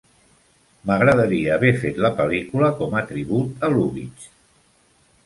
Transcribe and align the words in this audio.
"M'agradaria 0.91 1.51
haver 1.57 1.71
fet 1.83 1.99
la 2.05 2.11
pel·lícula 2.21 2.71
com 2.79 2.97
a 3.03 3.05
tribut 3.13 3.69
a 3.69 3.71
Lubitsch. 3.75 4.27